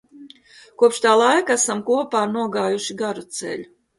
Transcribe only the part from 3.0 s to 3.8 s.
garu ceļu.